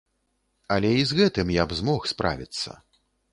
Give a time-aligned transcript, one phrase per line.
[0.75, 2.69] Але і з гэтым я б змог справіцца.